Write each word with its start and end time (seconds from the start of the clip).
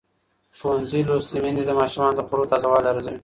ښوونځې 0.57 0.99
لوستې 1.09 1.37
میندې 1.43 1.63
د 1.65 1.71
ماشومانو 1.79 2.17
د 2.17 2.21
خوړو 2.27 2.49
تازه 2.51 2.67
والی 2.69 2.89
ارزوي. 2.91 3.19